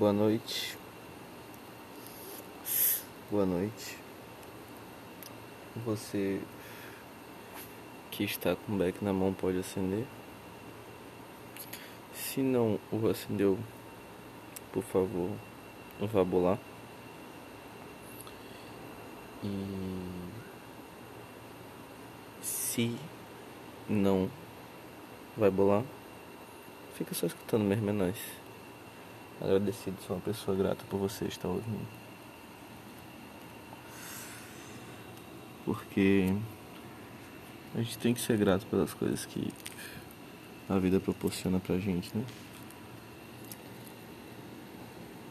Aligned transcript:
Boa 0.00 0.14
noite. 0.14 0.78
Boa 3.30 3.44
noite. 3.44 3.98
Você 5.84 6.40
que 8.10 8.24
está 8.24 8.56
com 8.56 8.72
o 8.72 8.78
beck 8.78 9.04
na 9.04 9.12
mão 9.12 9.34
pode 9.34 9.58
acender. 9.58 10.06
Se 12.14 12.40
não 12.40 12.80
o 12.90 13.08
acendeu, 13.08 13.58
por 14.72 14.82
favor, 14.82 15.32
vá 16.00 16.24
bolar. 16.24 16.58
E 19.44 20.30
se 22.40 22.96
não 23.86 24.30
vai 25.36 25.50
bolar, 25.50 25.84
fica 26.94 27.14
só 27.14 27.26
escutando 27.26 27.64
mesmo, 27.64 27.90
é 27.90 27.92
nóis. 27.92 28.49
Agradecido, 29.40 29.96
sou 30.06 30.16
uma 30.16 30.22
pessoa 30.22 30.54
grata 30.54 30.84
por 30.90 30.98
você 30.98 31.24
estar 31.24 31.48
ouvindo. 31.48 31.88
Porque 35.64 36.34
a 37.74 37.78
gente 37.78 37.96
tem 37.96 38.12
que 38.12 38.20
ser 38.20 38.36
grato 38.36 38.66
pelas 38.66 38.92
coisas 38.92 39.24
que 39.24 39.50
a 40.68 40.78
vida 40.78 41.00
proporciona 41.00 41.58
pra 41.58 41.78
gente, 41.78 42.14
né? 42.14 42.22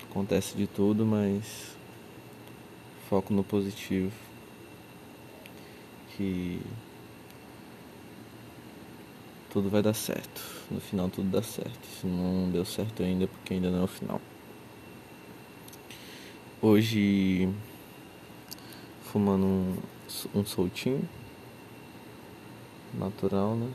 Acontece 0.09 0.57
de 0.57 0.65
tudo, 0.65 1.05
mas 1.05 1.75
foco 3.07 3.31
no 3.31 3.43
positivo. 3.43 4.11
Que 6.17 6.59
tudo 9.49 9.69
vai 9.69 9.81
dar 9.81 9.93
certo. 9.93 10.41
No 10.69 10.79
final 10.79 11.09
tudo 11.09 11.29
dá 11.29 11.41
certo. 11.41 11.85
Se 11.99 12.07
não 12.07 12.49
deu 12.51 12.63
certo 12.63 13.03
ainda, 13.03 13.23
é 13.23 13.27
porque 13.27 13.55
ainda 13.55 13.69
não 13.69 13.81
é 13.81 13.83
o 13.83 13.87
final. 13.87 14.21
Hoje 16.61 17.49
fumando 19.03 19.45
um, 19.45 19.77
um 20.35 20.45
soltinho 20.45 21.07
natural, 22.93 23.55
né? 23.55 23.71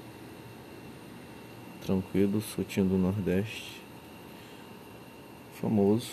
Tranquilo, 1.85 2.41
soltinho 2.41 2.87
do 2.87 2.97
Nordeste. 2.97 3.83
Famoso. 5.61 6.11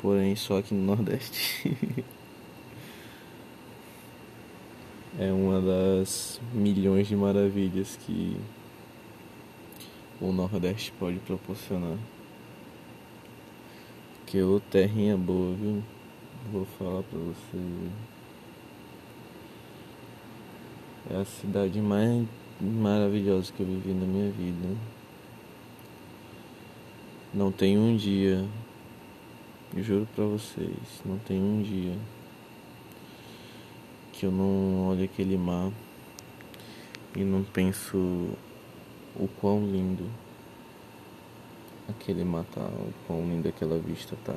Porém 0.00 0.36
só 0.36 0.58
aqui 0.58 0.74
no 0.74 0.84
Nordeste. 0.84 2.04
é 5.18 5.32
uma 5.32 5.60
das 5.60 6.40
milhões 6.52 7.08
de 7.08 7.16
maravilhas 7.16 7.98
que 8.06 8.36
o 10.20 10.30
Nordeste 10.30 10.92
pode 10.92 11.18
proporcionar. 11.18 11.98
Que 14.26 14.40
o 14.40 14.60
terrinha 14.60 15.16
boa, 15.16 15.56
viu? 15.56 15.82
Vou 16.52 16.64
falar 16.78 17.02
pra 17.02 17.18
você. 17.18 17.90
É 21.10 21.16
a 21.16 21.24
cidade 21.24 21.80
mais 21.80 22.24
maravilhosa 22.60 23.52
que 23.52 23.60
eu 23.60 23.66
vivi 23.66 23.92
na 23.92 24.06
minha 24.06 24.30
vida. 24.30 24.76
Não 27.34 27.50
tem 27.50 27.76
um 27.76 27.96
dia, 27.96 28.46
juro 29.76 30.06
pra 30.14 30.24
vocês, 30.26 31.02
não 31.04 31.18
tem 31.18 31.40
um 31.42 31.60
dia 31.60 31.96
que 34.18 34.26
eu 34.26 34.32
não 34.32 34.88
olho 34.88 35.04
aquele 35.04 35.38
mar 35.38 35.70
e 37.14 37.22
não 37.22 37.44
penso 37.44 37.96
o 39.14 39.28
quão 39.40 39.64
lindo 39.64 40.10
aquele 41.88 42.24
mar 42.24 42.44
tá, 42.52 42.62
o 42.62 42.92
quão 43.06 43.20
linda 43.28 43.50
aquela 43.50 43.78
vista 43.78 44.16
tá. 44.24 44.34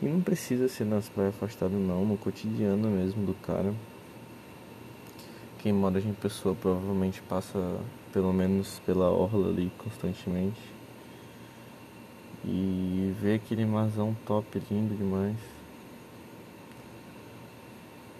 E 0.00 0.06
não 0.06 0.22
precisa 0.22 0.68
ser 0.68 0.86
nas 0.86 1.06
praias 1.06 1.34
afastadas 1.34 1.78
não, 1.78 2.06
no 2.06 2.16
cotidiano 2.16 2.88
mesmo 2.88 3.26
do 3.26 3.34
cara. 3.34 3.74
Quem 5.58 5.70
mora 5.70 6.00
em 6.00 6.14
pessoa 6.14 6.54
provavelmente 6.54 7.20
passa 7.20 7.78
pelo 8.10 8.32
menos 8.32 8.80
pela 8.86 9.10
orla 9.10 9.50
ali 9.50 9.70
constantemente. 9.76 10.60
E 12.42 13.14
vê 13.20 13.34
aquele 13.34 13.66
marzão 13.66 14.16
top, 14.24 14.62
lindo 14.70 14.96
demais 14.96 15.57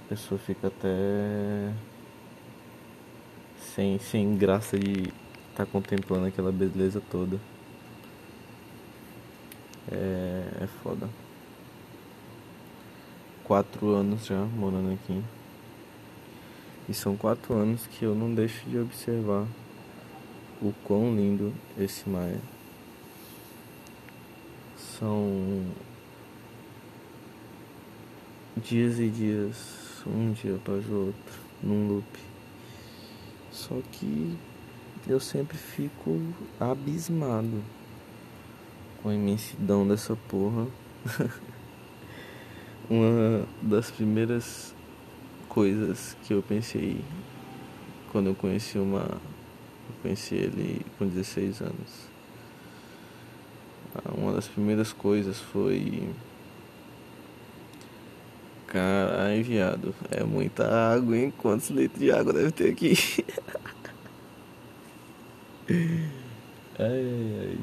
pessoa 0.08 0.38
fica 0.38 0.68
até 0.68 1.70
sem, 3.74 3.98
sem 3.98 4.36
graça 4.36 4.78
de 4.78 5.02
estar 5.02 5.12
tá 5.54 5.66
contemplando 5.66 6.26
aquela 6.26 6.50
beleza 6.50 7.02
toda. 7.10 7.38
É, 9.90 10.62
é 10.62 10.66
foda. 10.82 11.08
Quatro 13.44 13.90
anos 13.90 14.24
já 14.24 14.44
morando 14.44 14.94
aqui. 14.94 15.22
E 16.88 16.94
são 16.94 17.14
quatro 17.14 17.54
anos 17.54 17.86
que 17.86 18.04
eu 18.04 18.14
não 18.14 18.34
deixo 18.34 18.66
de 18.68 18.78
observar 18.78 19.46
o 20.62 20.72
quão 20.84 21.14
lindo 21.14 21.52
esse 21.78 22.08
mar 22.08 22.28
é. 22.28 22.40
São 24.98 25.66
dias 28.56 28.98
e 28.98 29.08
dias 29.08 29.87
um 30.08 30.32
dia 30.32 30.56
após 30.56 30.88
o 30.88 31.06
outro, 31.06 31.40
num 31.62 31.88
loop. 31.88 32.06
Só 33.50 33.76
que 33.92 34.36
eu 35.06 35.20
sempre 35.20 35.56
fico 35.56 36.20
abismado 36.60 37.62
com 39.02 39.08
a 39.08 39.14
imensidão 39.14 39.86
dessa 39.86 40.16
porra. 40.28 40.66
Uma 42.90 43.46
das 43.62 43.90
primeiras 43.90 44.74
coisas 45.48 46.16
que 46.24 46.32
eu 46.32 46.42
pensei 46.42 47.00
quando 48.10 48.28
eu 48.28 48.34
conheci 48.34 48.78
uma. 48.78 49.00
Eu 49.00 49.94
conheci 50.02 50.34
ele 50.34 50.84
com 50.98 51.06
16 51.06 51.60
anos. 51.60 52.08
Uma 54.16 54.32
das 54.32 54.48
primeiras 54.48 54.92
coisas 54.92 55.38
foi 55.38 56.08
Caralho, 58.68 59.42
viado. 59.44 59.94
É 60.10 60.22
muita 60.22 60.66
água, 60.68 61.16
hein? 61.16 61.32
Quantos 61.38 61.70
litros 61.70 61.98
de 61.98 62.12
água 62.12 62.34
deve 62.34 62.52
ter 62.52 62.70
aqui? 62.70 62.92
ai, 66.78 66.86
ai, 66.86 67.38
ai. 67.40 67.58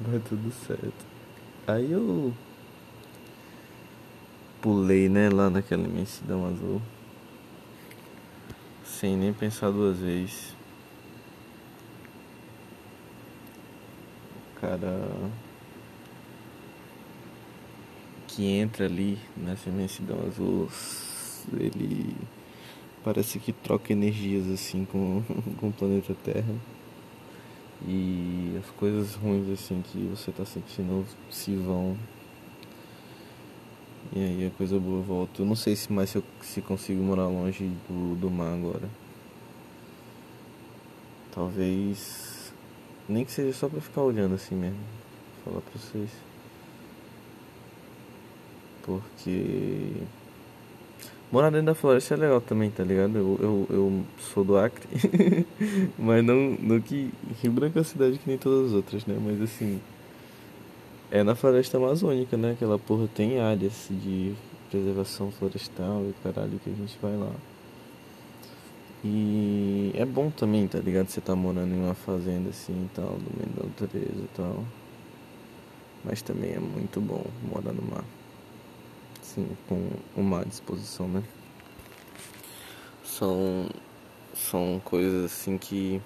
Vai 0.00 0.18
tudo 0.20 0.52
certo. 0.66 1.06
Aí 1.66 1.92
eu 1.92 2.34
pulei, 4.60 5.08
né, 5.08 5.28
lá 5.30 5.48
naquela 5.48 5.84
imensidão 5.84 6.44
azul. 6.46 6.82
Sem 8.84 9.16
nem 9.16 9.32
pensar 9.32 9.70
duas 9.70 9.98
vezes. 9.98 10.56
Cara 14.60 15.08
que 18.38 18.46
entra 18.46 18.84
ali 18.84 19.18
nessa 19.36 19.68
imensidão 19.68 20.16
azul, 20.24 20.68
ele 21.58 22.14
parece 23.02 23.40
que 23.40 23.52
troca 23.52 23.92
energias 23.92 24.48
assim 24.48 24.84
com, 24.84 25.24
com 25.58 25.70
o 25.70 25.72
planeta 25.72 26.14
Terra. 26.22 26.54
E 27.84 28.56
as 28.62 28.70
coisas 28.76 29.16
ruins 29.16 29.48
assim 29.50 29.82
que 29.82 29.98
você 30.14 30.30
tá 30.30 30.44
sentindo 30.44 31.04
se 31.28 31.56
vão. 31.56 31.96
E 34.14 34.20
aí 34.20 34.46
a 34.46 34.56
coisa 34.56 34.78
boa 34.78 35.02
volta. 35.02 35.42
Eu 35.42 35.46
não 35.46 35.56
sei 35.56 35.74
se 35.74 35.92
mais 35.92 36.10
se, 36.10 36.18
eu, 36.18 36.24
se 36.40 36.62
consigo 36.62 37.02
morar 37.02 37.26
longe 37.26 37.64
do, 37.88 38.14
do 38.14 38.30
mar 38.30 38.54
agora. 38.54 38.88
Talvez. 41.34 42.52
Nem 43.08 43.24
que 43.24 43.32
seja 43.32 43.52
só 43.52 43.68
pra 43.68 43.80
ficar 43.80 44.02
olhando 44.02 44.36
assim 44.36 44.54
mesmo. 44.54 44.78
Vou 45.44 45.54
falar 45.54 45.60
pra 45.60 45.80
vocês. 45.80 46.28
Porque 48.88 49.92
morar 51.30 51.50
dentro 51.50 51.66
da 51.66 51.74
floresta 51.74 52.14
é 52.14 52.16
legal 52.16 52.40
também, 52.40 52.70
tá 52.70 52.82
ligado? 52.82 53.18
Eu, 53.18 53.38
eu, 53.38 53.66
eu 53.68 54.02
sou 54.18 54.42
do 54.42 54.56
Acre, 54.56 54.88
mas 55.98 56.24
não, 56.24 56.56
não 56.58 56.80
que 56.80 57.12
Rio 57.42 57.52
Branco 57.52 57.76
é 57.76 57.80
uma 57.80 57.84
cidade 57.84 58.18
que 58.18 58.26
nem 58.26 58.38
todas 58.38 58.68
as 58.68 58.72
outras, 58.72 59.04
né? 59.04 59.14
Mas 59.22 59.42
assim, 59.42 59.78
é 61.10 61.22
na 61.22 61.34
floresta 61.34 61.76
amazônica, 61.76 62.34
né? 62.38 62.52
Aquela 62.52 62.78
porra 62.78 63.06
tem 63.14 63.38
áreas 63.38 63.88
de 63.90 64.34
preservação 64.70 65.30
florestal 65.30 66.02
e 66.08 66.14
caralho 66.22 66.58
que 66.64 66.70
a 66.70 66.74
gente 66.74 66.98
vai 67.02 67.14
lá. 67.14 67.32
E 69.04 69.92
é 69.94 70.06
bom 70.06 70.30
também, 70.30 70.66
tá 70.66 70.78
ligado? 70.78 71.08
Você 71.08 71.20
tá 71.20 71.36
morando 71.36 71.74
em 71.74 71.78
uma 71.78 71.94
fazenda 71.94 72.48
assim 72.48 72.72
e 72.72 72.88
tal, 72.94 73.18
no 73.18 73.30
meio 73.36 73.50
da 73.54 73.64
natureza 73.64 74.18
e 74.18 74.28
tal. 74.34 74.64
Mas 76.02 76.22
também 76.22 76.52
é 76.52 76.58
muito 76.58 77.02
bom 77.02 77.24
morar 77.52 77.74
no 77.74 77.82
mar 77.82 78.04
assim, 79.28 79.56
com 79.68 79.90
uma 80.16 80.44
disposição, 80.44 81.06
né? 81.06 81.22
São, 83.04 83.68
são 84.34 84.80
coisas 84.84 85.24
assim 85.26 85.58
que. 85.58 86.00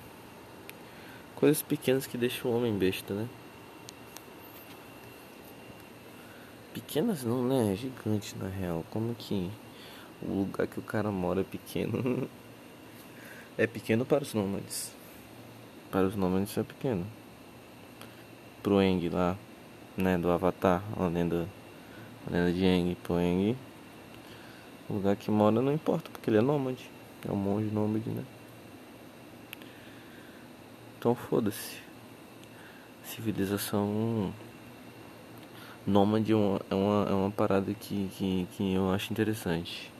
coisas 1.37 1.63
pequenas 1.63 2.07
que 2.07 2.19
deixam 2.19 2.51
o 2.51 2.57
homem 2.57 2.77
besta, 2.77 3.15
né? 3.15 3.29
Pequenas 6.75 7.23
não, 7.23 7.45
né? 7.45 7.73
É 7.73 7.77
gigante 7.77 8.37
na 8.37 8.49
real. 8.49 8.85
Como 8.91 9.15
que 9.15 9.51
o 10.21 10.41
lugar 10.41 10.67
que 10.67 10.79
o 10.79 10.83
cara 10.83 11.11
mora 11.11 11.43
é 11.43 11.45
pequeno? 11.45 12.29
é 13.57 13.67
pequeno 13.67 14.05
para 14.05 14.23
os 14.25 14.35
nômades. 14.35 14.93
Para 15.91 16.07
os 16.07 16.17
nômades 16.17 16.57
é 16.57 16.63
pequeno. 16.63 17.07
Pro 18.63 18.81
Eng 18.81 19.09
lá, 19.11 19.37
né? 19.97 20.17
Do 20.17 20.31
Avatar, 20.31 20.83
a 20.97 21.07
lenda, 21.07 21.47
lenda 22.31 22.53
de 22.53 22.65
Eng. 22.65 22.95
Pro 23.03 23.19
Eng, 23.19 23.57
o 24.89 24.95
lugar 24.95 25.17
que 25.17 25.31
mora 25.31 25.61
não 25.61 25.73
importa, 25.73 26.11
porque 26.11 26.31
ele 26.31 26.39
é 26.39 26.43
nômade. 26.43 26.91
É 27.27 27.31
um 27.31 27.37
monge 27.37 27.71
nômade, 27.73 28.09
né? 28.11 28.25
Então 30.99 31.15
foda-se. 31.15 31.79
Civilização 33.05 34.33
nômade 35.87 36.33
é 36.33 36.37
uma, 36.37 36.61
é 36.71 36.75
uma, 36.75 37.07
é 37.11 37.13
uma 37.13 37.31
parada 37.31 37.73
que, 37.75 38.09
que, 38.17 38.49
que 38.53 38.75
eu 38.75 38.93
acho 38.93 39.13
interessante. 39.13 39.91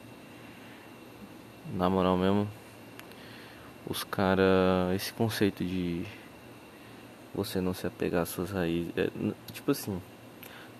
Na 1.73 1.89
moral 1.89 2.17
mesmo, 2.17 2.47
os 3.87 4.03
caras. 4.03 4.95
Esse 4.95 5.13
conceito 5.13 5.63
de 5.63 6.05
você 7.33 7.59
não 7.59 7.73
se 7.73 7.87
apegar 7.87 8.23
às 8.23 8.29
suas 8.29 8.51
raízes. 8.51 8.91
É, 8.95 9.09
tipo 9.51 9.71
assim, 9.71 10.01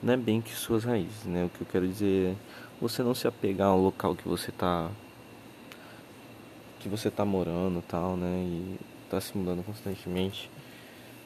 não 0.04 0.14
é 0.14 0.18
bem 0.18 0.42
que 0.42 0.54
suas 0.54 0.84
raízes, 0.84 1.24
né? 1.26 1.46
O 1.46 1.50
que 1.50 1.62
eu 1.62 1.68
quero 1.72 1.88
dizer 1.88 2.32
é 2.32 2.36
você 2.82 3.02
não 3.02 3.16
se 3.16 3.26
apegar 3.26 3.70
ao 3.70 3.80
local 3.80 4.16
que 4.16 4.28
você 4.28 4.52
tá. 4.52 4.92
que 6.80 6.90
você 6.90 7.10
tá 7.10 7.24
morando 7.24 7.82
tal, 7.88 8.18
né? 8.18 8.44
E 8.46 8.80
tá 9.10 9.22
se 9.22 9.38
mudando 9.38 9.64
constantemente. 9.64 10.50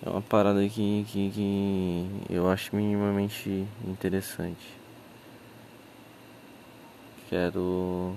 É 0.06 0.10
uma 0.10 0.22
parada 0.22 0.62
que, 0.70 1.06
que, 1.10 1.32
que 1.32 2.08
eu 2.30 2.48
acho 2.50 2.76
minimamente 2.76 3.66
interessante. 3.88 4.78
Quero. 7.30 8.16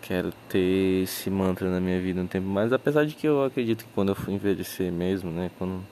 Quero 0.00 0.32
ter 0.48 1.02
esse 1.04 1.28
mantra 1.28 1.68
na 1.70 1.80
minha 1.80 2.00
vida 2.00 2.20
um 2.20 2.26
tempo 2.26 2.46
mais. 2.46 2.72
Apesar 2.72 3.04
de 3.04 3.14
que 3.14 3.26
eu 3.26 3.44
acredito 3.44 3.84
que 3.84 3.90
quando 3.94 4.10
eu 4.10 4.14
for 4.14 4.30
envelhecer 4.30 4.92
mesmo, 4.92 5.30
né? 5.30 5.50
Quando. 5.58 5.84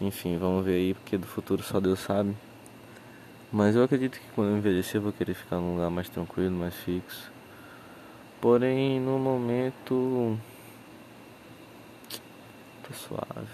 Enfim, 0.00 0.38
vamos 0.38 0.64
ver 0.64 0.76
aí, 0.76 0.94
porque 0.94 1.16
do 1.16 1.26
futuro 1.26 1.62
só 1.62 1.80
Deus 1.80 2.00
sabe. 2.00 2.36
Mas 3.52 3.74
eu 3.74 3.82
acredito 3.82 4.18
que 4.18 4.28
quando 4.34 4.50
eu 4.50 4.58
envelhecer 4.58 4.96
eu 4.96 5.02
vou 5.02 5.12
querer 5.12 5.34
ficar 5.34 5.56
num 5.56 5.74
lugar 5.74 5.90
mais 5.90 6.08
tranquilo, 6.08 6.56
mais 6.56 6.74
fixo. 6.74 7.30
Porém, 8.40 9.00
no 9.00 9.18
momento 9.18 10.38
Tô 12.86 12.94
suave. 12.94 13.48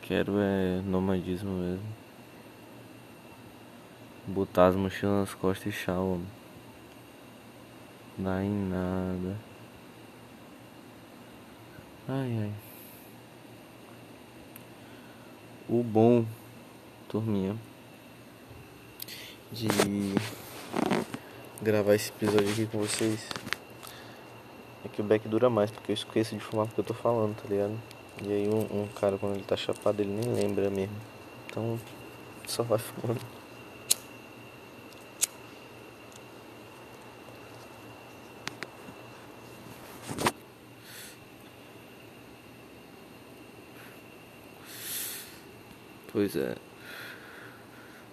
Quero 0.00 0.38
é 0.38 0.80
nomadismo 0.86 1.50
mesmo. 1.50 1.84
Botar 4.26 4.68
as 4.68 4.76
mochilas 4.76 5.20
nas 5.20 5.34
costas 5.34 5.74
e 5.74 5.76
chau. 5.76 6.18
Dá 8.16 8.42
em 8.42 8.68
nada. 8.70 9.36
Ai 12.08 12.38
ai. 12.42 12.67
O 15.70 15.82
bom, 15.82 16.24
turminha, 17.10 17.54
de 19.52 19.68
gravar 21.60 21.94
esse 21.94 22.08
episódio 22.08 22.48
aqui 22.50 22.64
com 22.64 22.78
vocês 22.78 23.28
é 24.82 24.88
que 24.88 25.02
o 25.02 25.04
back 25.04 25.28
dura 25.28 25.50
mais, 25.50 25.70
porque 25.70 25.92
eu 25.92 25.94
esqueço 25.94 26.34
de 26.34 26.40
fumar 26.40 26.64
porque 26.64 26.80
eu 26.80 26.84
tô 26.84 26.94
falando, 26.94 27.36
tá 27.36 27.46
ligado? 27.50 27.78
E 28.22 28.32
aí 28.32 28.48
um, 28.48 28.84
um 28.84 28.88
cara 28.98 29.18
quando 29.18 29.34
ele 29.34 29.44
tá 29.44 29.58
chapado 29.58 30.00
ele 30.00 30.10
nem 30.10 30.34
lembra 30.34 30.70
mesmo. 30.70 30.96
Então 31.46 31.78
só 32.46 32.62
vai 32.62 32.78
fumando. 32.78 33.20
Pois 46.18 46.34
é. 46.34 46.56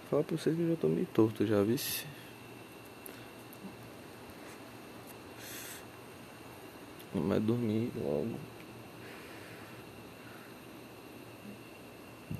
Fala 0.08 0.22
pra 0.22 0.36
vocês 0.36 0.54
que 0.54 0.62
eu 0.62 0.68
já 0.68 0.76
tô 0.76 0.86
meio 0.86 1.08
torto 1.12 1.44
já, 1.44 1.60
vice. 1.64 2.06
Mas 7.12 7.42
dormir 7.42 7.90
logo. 7.96 8.38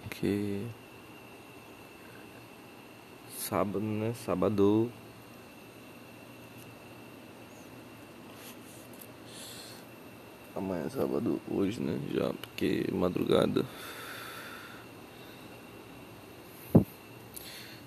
Que 0.08 0.64
sábado, 3.36 3.80
né? 3.80 4.14
Sábado. 4.24 4.88
Amanhã 10.54 10.84
é 10.86 10.90
sábado, 10.90 11.40
hoje, 11.50 11.80
né? 11.80 11.98
Já, 12.14 12.32
porque 12.34 12.86
madrugada. 12.92 13.66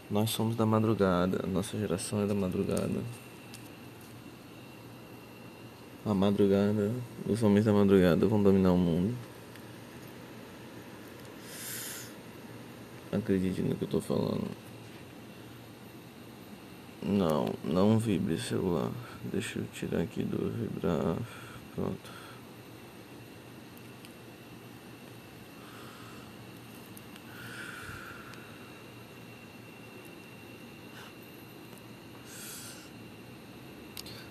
Nós 0.10 0.32
somos 0.32 0.56
da 0.56 0.66
madrugada, 0.66 1.46
nossa 1.48 1.78
geração 1.78 2.24
é 2.24 2.26
da 2.26 2.34
madrugada. 2.34 3.00
A 6.04 6.14
madrugada, 6.16 6.92
os 7.28 7.44
homens 7.44 7.66
da 7.66 7.72
madrugada 7.72 8.26
vão 8.26 8.42
dominar 8.42 8.72
o 8.72 8.78
mundo. 8.78 9.16
Acredite 13.12 13.62
no 13.62 13.76
que 13.76 13.84
eu 13.84 13.88
tô 13.88 14.02
falando. 14.02 14.48
Não, 17.04 17.54
não 17.64 18.00
vibre 18.00 18.40
celular. 18.40 18.92
Deixa 19.32 19.60
eu 19.60 19.66
tirar 19.74 20.02
aqui 20.02 20.24
do 20.24 20.50
vibrar. 20.50 21.18
Pronto. 21.76 22.29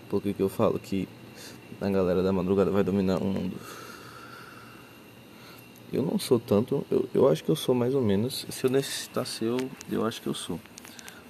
Por 0.08 0.22
que, 0.22 0.32
que 0.32 0.42
eu 0.42 0.48
falo 0.48 0.78
que 0.78 1.08
a 1.80 1.88
galera 1.88 2.22
da 2.22 2.32
madrugada 2.32 2.70
vai 2.70 2.82
dominar 2.82 3.18
o 3.18 3.24
mundo. 3.24 3.56
Eu 5.92 6.02
não 6.02 6.18
sou 6.18 6.38
tanto, 6.38 6.84
eu, 6.90 7.08
eu 7.14 7.28
acho 7.28 7.42
que 7.42 7.50
eu 7.50 7.56
sou 7.56 7.74
mais 7.74 7.94
ou 7.94 8.02
menos. 8.02 8.46
Se 8.50 8.64
eu 8.64 8.70
necessitar 8.70 9.26
ser, 9.26 9.46
eu, 9.46 9.70
eu 9.90 10.04
acho 10.04 10.20
que 10.20 10.26
eu 10.26 10.34
sou. 10.34 10.60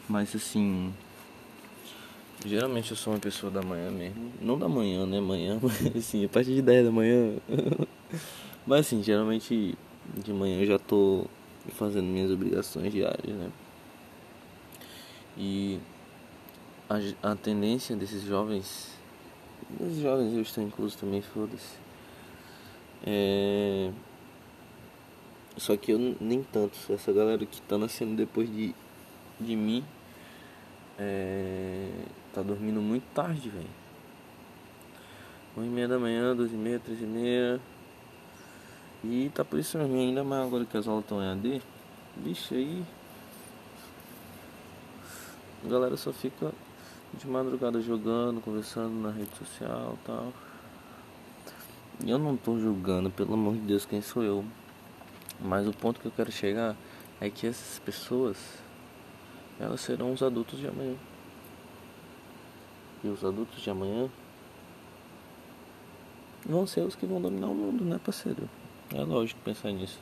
Mas 0.09 0.35
assim, 0.35 0.93
geralmente 2.45 2.91
eu 2.91 2.97
sou 2.97 3.13
uma 3.13 3.21
pessoa 3.21 3.53
da 3.53 3.63
manhã 3.63 3.91
mesmo. 3.91 4.33
Não 4.41 4.59
da 4.59 4.69
manhã, 4.69 5.07
né? 5.07 5.21
Manhã, 5.21 5.61
mas 5.63 5.97
assim, 5.97 6.25
a 6.25 6.29
partir 6.29 6.55
de 6.55 6.63
10 6.63 6.87
da 6.87 6.91
manhã. 6.91 7.37
mas 8.67 8.81
assim, 8.81 9.03
geralmente 9.03 9.77
de 10.25 10.33
manhã 10.33 10.61
eu 10.61 10.67
já 10.67 10.79
tô 10.79 11.27
fazendo 11.75 12.07
minhas 12.07 12.31
obrigações 12.31 12.93
diárias, 12.93 13.37
né? 13.37 13.51
E 15.37 15.79
a, 16.89 17.31
a 17.33 17.37
tendência 17.37 17.95
desses 17.97 18.23
jovens 18.23 18.99
os 19.81 19.99
jovens 19.99 20.33
eu 20.33 20.41
estou 20.41 20.65
incluso 20.65 20.97
também, 20.97 21.21
foda-se. 21.21 21.77
É... 23.05 23.91
Só 25.57 25.77
que 25.77 25.93
eu 25.93 26.17
nem 26.21 26.43
tanto. 26.43 26.75
Essa 26.91 27.13
galera 27.13 27.45
que 27.45 27.61
tá 27.63 27.77
nascendo 27.77 28.17
depois 28.17 28.49
de, 28.49 28.75
de 29.39 29.57
mim 29.57 29.85
é... 30.99 31.91
tá 32.33 32.43
dormindo 32.43 32.81
muito 32.81 33.05
tarde, 33.15 33.51
velho. 33.51 33.69
1 35.57 35.65
e 35.65 35.69
meia 35.69 35.89
da 35.89 35.99
manhã, 35.99 36.35
2 36.35 36.53
e 36.53 36.57
meia, 36.57 36.79
3 36.79 37.03
e 37.03 37.05
meia. 37.05 37.61
E 39.05 39.31
tá 39.35 39.45
por 39.45 39.59
isso 39.59 39.77
mesmo, 39.77 39.97
ainda 39.97 40.25
mais 40.25 40.47
agora 40.47 40.65
que 40.65 40.77
as 40.77 40.89
aulas 40.89 41.05
estão 41.05 41.23
em 41.23 41.29
AD. 41.29 41.63
Bicho, 42.17 42.55
aí. 42.55 42.83
A 45.65 45.69
galera 45.69 45.97
só 45.97 46.13
fica 46.13 46.53
de 47.15 47.27
madrugada 47.27 47.81
jogando, 47.81 48.41
conversando 48.41 48.95
na 49.01 49.11
rede 49.11 49.35
social 49.37 49.99
e 50.03 50.07
tal. 50.07 50.33
E 52.05 52.11
eu 52.11 52.19
não 52.19 52.37
tô 52.37 52.59
julgando, 52.59 53.11
pelo 53.11 53.35
amor 53.35 53.55
de 53.55 53.61
Deus, 53.61 53.85
quem 53.85 54.01
sou 54.01 54.23
eu. 54.23 54.45
Mas 55.41 55.67
o 55.67 55.73
ponto 55.73 56.01
que 56.01 56.07
eu 56.07 56.13
quero 56.13 56.31
chegar 56.31 56.77
é 57.21 57.29
que 57.29 57.47
essas 57.47 57.79
pessoas, 57.79 58.37
elas 59.59 59.81
serão 59.81 60.13
os 60.13 60.23
adultos 60.23 60.59
de 60.59 60.67
amanhã. 60.67 60.95
E 63.03 63.09
os 63.09 63.25
adultos 63.25 63.61
de 63.61 63.71
amanhã 63.71 64.09
vão 66.45 66.67
ser 66.67 66.81
os 66.81 66.95
que 66.95 67.07
vão 67.07 67.21
dominar 67.21 67.49
o 67.49 67.55
mundo, 67.55 67.85
né, 67.85 68.01
parceiro? 68.05 68.49
É 68.95 69.03
lógico 69.03 69.41
pensar 69.45 69.71
nisso. 69.71 69.99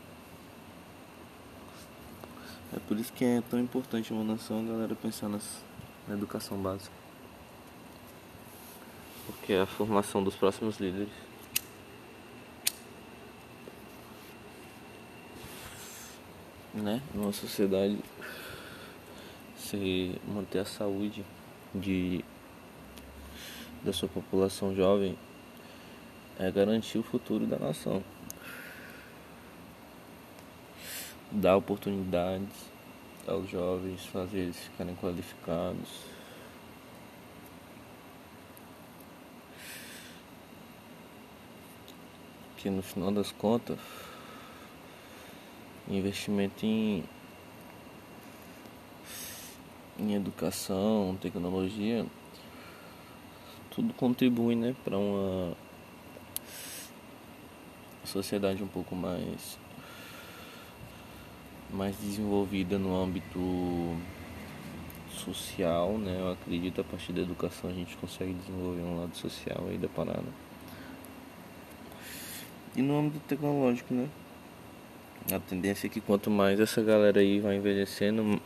É 2.75 2.79
por 2.81 2.99
isso 2.99 3.13
que 3.13 3.25
é 3.25 3.43
tão 3.49 3.59
importante 3.59 4.13
uma 4.13 4.25
nação, 4.25 4.67
galera 4.67 4.95
pensar 4.95 5.29
nas 5.29 5.66
na 6.07 6.15
educação 6.15 6.59
básica. 6.59 6.95
Porque 9.27 9.53
é 9.53 9.61
a 9.61 9.67
formação 9.67 10.23
dos 10.23 10.37
próximos 10.37 10.79
líderes. 10.79 11.13
Né? 16.75 17.03
Numa 17.15 17.33
sociedade 17.33 17.99
você 19.57 20.15
manter 20.29 20.61
a 20.61 20.65
saúde 20.65 21.25
de 21.75 22.25
da 23.83 23.93
sua 23.93 24.09
população 24.09 24.75
jovem 24.75 25.17
é 26.39 26.51
garantir 26.51 26.99
o 26.99 27.03
futuro 27.03 27.47
da 27.47 27.59
nação. 27.59 28.03
Dar 31.33 31.57
oportunidades 31.57 32.76
aos 33.27 33.49
jovens, 33.51 34.05
fazer 34.07 34.39
eles 34.39 34.59
ficarem 34.59 34.95
qualificados. 34.97 35.89
Que 42.57 42.71
no 42.71 42.83
final 42.83 43.13
das 43.13 43.33
contas, 43.33 43.79
investimento 45.89 46.65
em, 46.65 47.05
em 49.99 50.15
educação, 50.15 51.17
tecnologia, 51.21 52.07
tudo 53.71 53.93
contribui 53.95 54.57
né, 54.57 54.75
para 54.85 54.97
uma 54.97 55.55
sociedade 58.05 58.63
um 58.63 58.69
pouco 58.69 58.97
mais 58.97 59.59
mais 61.71 61.97
desenvolvida 61.97 62.79
no 62.79 62.97
âmbito 62.97 63.97
social, 65.11 65.99
né? 65.99 66.17
Eu 66.21 66.33
acredito 66.33 66.81
a 66.81 66.85
partir 66.85 67.13
da 67.13 67.23
educação 67.23 67.71
a 67.71 67.73
gente 67.73 67.97
consegue 67.97 68.33
desenvolver 68.35 68.83
um 68.83 69.01
lado 69.01 69.17
social 69.17 69.65
aí 69.69 69.79
da 69.79 69.89
parada. 69.89 70.27
E 72.75 72.83
no 72.83 72.99
âmbito 72.99 73.21
tecnológico, 73.27 73.95
né? 73.95 74.09
A 75.33 75.41
tendência 75.41 75.87
é 75.87 75.91
que 75.91 76.01
quanto 76.01 76.31
mais 76.31 76.61
essa 76.61 76.83
galera 76.83 77.21
aí 77.21 77.41
vai 77.41 77.57
envelhecendo, 77.57 78.41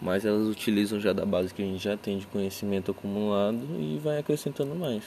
mais 0.00 0.24
elas 0.24 0.48
utilizam 0.48 1.00
já 1.00 1.12
da 1.12 1.26
base 1.26 1.52
que 1.52 1.62
a 1.62 1.64
gente 1.64 1.82
já 1.82 1.96
tem 1.96 2.18
de 2.18 2.26
conhecimento 2.26 2.90
acumulado 2.90 3.66
e 3.78 3.98
vai 4.02 4.18
acrescentando 4.18 4.74
mais. 4.74 5.04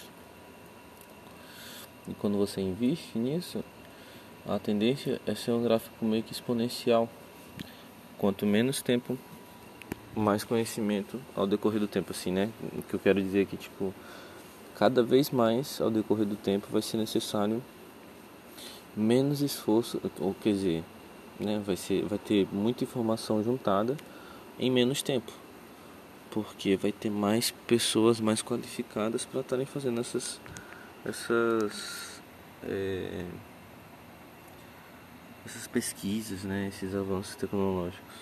E 2.07 2.13
quando 2.15 2.37
você 2.37 2.61
investe 2.61 3.17
nisso, 3.17 3.63
a 4.47 4.59
tendência 4.59 5.21
é 5.25 5.35
ser 5.35 5.51
um 5.51 5.63
gráfico 5.63 6.03
meio 6.03 6.23
que 6.23 6.31
exponencial. 6.31 7.09
Quanto 8.19 8.45
menos 8.45 8.81
tempo, 8.81 9.17
mais 10.15 10.43
conhecimento 10.43 11.19
ao 11.35 11.47
decorrer 11.47 11.79
do 11.79 11.87
tempo, 11.87 12.11
assim, 12.11 12.31
né? 12.31 12.51
O 12.77 12.81
que 12.83 12.93
eu 12.93 12.99
quero 12.99 13.21
dizer 13.21 13.41
é 13.41 13.45
que, 13.45 13.57
tipo, 13.57 13.93
cada 14.75 15.01
vez 15.01 15.31
mais 15.31 15.81
ao 15.81 15.89
decorrer 15.89 16.25
do 16.25 16.35
tempo 16.35 16.67
vai 16.69 16.81
ser 16.81 16.97
necessário 16.97 17.63
menos 18.95 19.41
esforço, 19.41 20.01
ou 20.19 20.33
quer 20.33 20.51
dizer, 20.51 20.83
né? 21.39 21.61
Vai, 21.65 21.77
ser, 21.77 22.03
vai 22.03 22.19
ter 22.19 22.47
muita 22.51 22.83
informação 22.83 23.41
juntada 23.43 23.95
em 24.59 24.69
menos 24.69 25.01
tempo. 25.01 25.31
Porque 26.29 26.75
vai 26.75 26.91
ter 26.91 27.09
mais 27.09 27.51
pessoas 27.65 28.19
mais 28.19 28.41
qualificadas 28.41 29.25
para 29.25 29.39
estarem 29.41 29.65
fazendo 29.65 29.99
essas. 29.99 30.39
essas. 31.05 32.21
É, 32.63 33.25
essas 35.49 35.65
pesquisas, 35.67 36.43
né? 36.43 36.67
Esses 36.67 36.93
avanços 36.93 37.35
tecnológicos. 37.35 38.15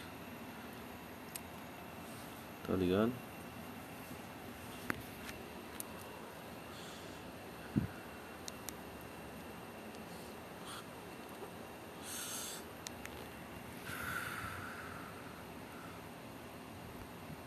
Tá 2.66 2.74
ligado? 2.74 3.12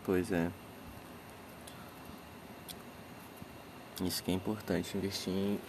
Pois 0.05 0.31
é. 0.33 0.51
Isso 4.03 4.23
que 4.23 4.31
é 4.31 4.35
importante, 4.35 4.97
investir 4.97 5.33
em 5.33 5.61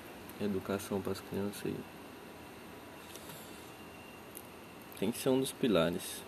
educação 0.41 1.01
para 1.01 1.11
as 1.11 1.19
crianças 1.19 1.61
aí. 1.65 2.00
Tem 5.01 5.11
que 5.11 5.17
ser 5.17 5.29
um 5.29 5.39
dos 5.39 5.51
pilares. 5.51 6.21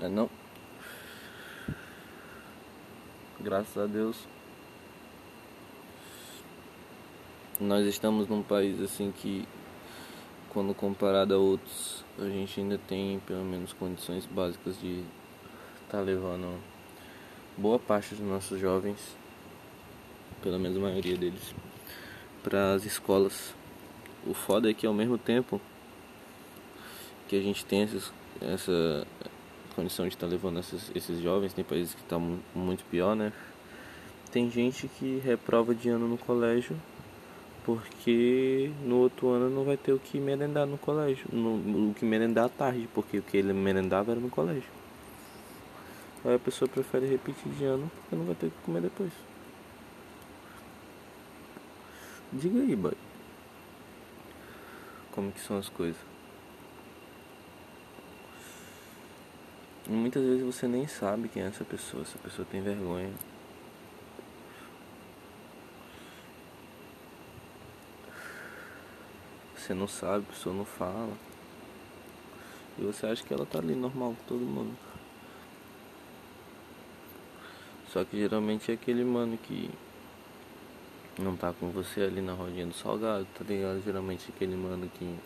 Não 0.00 0.06
é 0.06 0.08
não? 0.08 0.30
Graças 3.38 3.78
a 3.78 3.86
Deus. 3.86 4.16
Nós 7.60 7.86
estamos 7.86 8.26
num 8.26 8.42
país 8.42 8.80
assim 8.80 9.12
que 9.12 9.46
quando 10.50 10.74
comparado 10.74 11.34
a 11.34 11.38
outros, 11.38 12.04
a 12.18 12.24
gente 12.24 12.58
ainda 12.58 12.78
tem 12.78 13.20
pelo 13.20 13.44
menos 13.44 13.72
condições 13.72 14.26
básicas 14.26 14.76
de 14.80 15.04
estar 15.84 15.98
tá 15.98 16.00
levando 16.00 16.60
boa 17.56 17.78
parte 17.78 18.16
dos 18.16 18.26
nossos 18.26 18.58
jovens, 18.58 19.16
pelo 20.42 20.58
menos 20.58 20.76
a 20.78 20.80
maioria 20.80 21.16
deles, 21.16 21.54
para 22.42 22.74
as 22.74 22.84
escolas. 22.84 23.54
O 24.26 24.34
foda 24.34 24.70
é 24.70 24.74
que 24.74 24.86
ao 24.86 24.94
mesmo 24.94 25.18
tempo 25.18 25.60
que 27.28 27.36
a 27.36 27.40
gente 27.40 27.64
tem 27.64 27.82
esses, 27.82 28.12
essa 28.40 29.06
condição 29.74 30.06
de 30.06 30.14
estar 30.14 30.26
tá 30.26 30.30
levando 30.30 30.60
esses, 30.60 30.90
esses 30.94 31.20
jovens, 31.20 31.52
tem 31.52 31.64
países 31.64 31.94
que 31.94 32.00
estão 32.00 32.20
tá 32.20 32.58
muito 32.58 32.84
pior, 32.84 33.16
né? 33.16 33.32
Tem 34.30 34.50
gente 34.50 34.88
que 34.88 35.20
reprova 35.24 35.74
de 35.74 35.88
ano 35.88 36.08
no 36.08 36.18
colégio 36.18 36.76
porque 37.64 38.70
no 38.84 38.96
outro 38.96 39.28
ano 39.28 39.48
não 39.48 39.64
vai 39.64 39.76
ter 39.76 39.92
o 39.92 39.98
que 39.98 40.18
merendar 40.18 40.66
no 40.66 40.76
colégio, 40.76 41.26
no, 41.32 41.90
o 41.90 41.94
que 41.94 42.04
merendar 42.04 42.46
à 42.46 42.48
tarde, 42.48 42.88
porque 42.92 43.18
o 43.18 43.22
que 43.22 43.36
ele 43.36 43.52
merendava 43.52 44.10
era 44.10 44.20
no 44.20 44.28
colégio. 44.28 44.68
Aí 46.24 46.34
a 46.34 46.38
pessoa 46.38 46.68
prefere 46.68 47.06
repetir 47.06 47.52
de 47.52 47.64
ano 47.64 47.90
porque 48.00 48.16
não 48.16 48.24
vai 48.24 48.34
ter 48.34 48.46
o 48.46 48.50
que 48.50 48.56
comer 48.64 48.82
depois. 48.82 49.12
Diga 52.32 52.60
aí, 52.60 52.74
boy. 52.74 52.94
Como 55.10 55.30
que 55.30 55.40
são 55.40 55.58
as 55.58 55.68
coisas? 55.68 56.00
muitas 59.88 60.22
vezes 60.22 60.42
você 60.42 60.66
nem 60.66 60.86
sabe 60.86 61.28
quem 61.28 61.42
é 61.42 61.46
essa 61.46 61.64
pessoa, 61.64 62.02
essa 62.02 62.16
pessoa 62.18 62.46
tem 62.50 62.62
vergonha. 62.62 63.12
Você 69.56 69.74
não 69.74 69.86
sabe, 69.86 70.24
a 70.28 70.32
pessoa 70.32 70.54
não 70.54 70.64
fala. 70.64 71.12
E 72.78 72.82
você 72.82 73.06
acha 73.06 73.22
que 73.22 73.34
ela 73.34 73.44
tá 73.44 73.58
ali 73.58 73.74
normal 73.74 74.14
com 74.14 74.24
todo 74.26 74.40
mundo. 74.40 74.76
Só 77.88 78.02
que 78.04 78.16
geralmente 78.18 78.70
é 78.70 78.74
aquele 78.74 79.04
mano 79.04 79.36
que 79.36 79.70
não 81.18 81.36
tá 81.36 81.52
com 81.52 81.70
você 81.70 82.02
ali 82.02 82.20
na 82.20 82.32
rodinha 82.32 82.66
do 82.66 82.74
salgado, 82.74 83.26
tá 83.38 83.44
ligado? 83.44 83.82
Geralmente 83.84 84.30
aquele 84.34 84.56
mano 84.56 84.88
que 84.88 85.18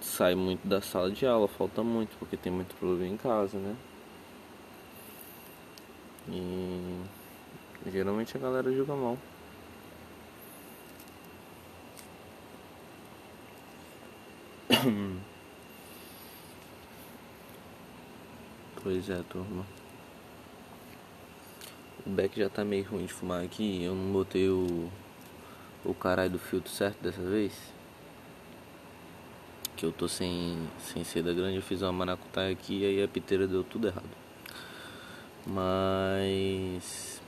sai 0.00 0.34
muito 0.34 0.66
da 0.66 0.80
sala 0.80 1.10
de 1.10 1.26
aula, 1.26 1.48
falta 1.48 1.82
muito, 1.82 2.16
porque 2.18 2.36
tem 2.36 2.52
muito 2.52 2.74
problema 2.76 3.14
em 3.14 3.16
casa, 3.16 3.58
né? 3.58 3.76
E 6.28 7.02
geralmente 7.90 8.36
a 8.36 8.40
galera 8.40 8.72
julga 8.72 8.94
mal. 8.94 9.18
pois 18.82 19.10
é, 19.10 19.22
turma. 19.28 19.81
O 22.04 22.10
beck 22.10 22.36
já 22.36 22.48
tá 22.48 22.64
meio 22.64 22.84
ruim 22.84 23.06
de 23.06 23.12
fumar 23.12 23.44
aqui. 23.44 23.84
Eu 23.84 23.94
não 23.94 24.12
botei 24.12 24.48
o, 24.48 24.90
o 25.84 25.94
caralho 25.94 26.30
do 26.30 26.38
filtro 26.38 26.68
certo 26.68 27.00
dessa 27.00 27.22
vez. 27.22 27.52
Que 29.76 29.86
eu 29.86 29.92
tô 29.92 30.08
sem, 30.08 30.68
sem 30.80 31.04
seda 31.04 31.32
grande. 31.32 31.56
Eu 31.56 31.62
fiz 31.62 31.80
uma 31.80 31.92
maracutaia 31.92 32.52
aqui 32.52 32.80
e 32.80 32.84
aí 32.84 33.02
a 33.02 33.06
piteira 33.06 33.46
deu 33.46 33.62
tudo 33.62 33.86
errado. 33.86 34.10
Mas 35.46 37.22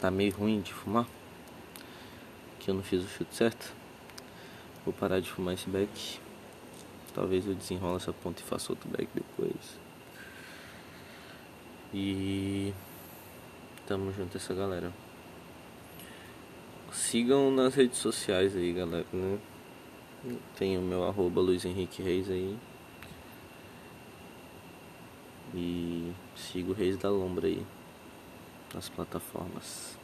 tá 0.00 0.12
meio 0.12 0.32
ruim 0.32 0.60
de 0.60 0.72
fumar. 0.72 1.08
Que 2.60 2.70
eu 2.70 2.74
não 2.74 2.84
fiz 2.84 3.02
o 3.02 3.08
filtro 3.08 3.34
certo. 3.34 3.74
Vou 4.84 4.94
parar 4.94 5.18
de 5.18 5.28
fumar 5.28 5.54
esse 5.54 5.68
beck. 5.68 6.20
Talvez 7.12 7.48
eu 7.48 7.54
desenrole 7.54 7.96
essa 7.96 8.12
ponta 8.12 8.40
e 8.40 8.44
faça 8.44 8.70
outro 8.70 8.88
back 8.88 9.08
depois. 9.12 9.76
E 11.92 12.72
tamo 13.90 14.12
junto 14.12 14.36
essa 14.36 14.54
galera. 14.54 14.92
Sigam 16.92 17.50
nas 17.50 17.74
redes 17.74 17.98
sociais 17.98 18.54
aí, 18.54 18.72
galera, 18.72 19.04
né? 19.12 19.36
Tem 20.56 20.78
o 20.78 20.80
meu 20.80 21.02
arroba 21.02 21.40
Luiz 21.40 21.64
Henrique 21.64 22.00
Reis 22.00 22.30
aí. 22.30 22.56
E 25.52 26.12
siga 26.36 26.70
o 26.70 26.72
Reis 26.72 26.96
da 26.98 27.10
Lombra 27.10 27.48
aí 27.48 27.66
nas 28.72 28.88
plataformas. 28.88 29.98